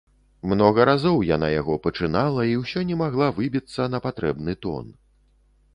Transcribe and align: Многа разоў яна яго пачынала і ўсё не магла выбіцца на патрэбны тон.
Многа 0.51 0.85
разоў 0.89 1.17
яна 1.35 1.47
яго 1.59 1.75
пачынала 1.85 2.41
і 2.53 2.57
ўсё 2.63 2.85
не 2.93 2.99
магла 3.03 3.27
выбіцца 3.37 3.81
на 3.97 4.05
патрэбны 4.09 4.59
тон. 4.67 4.85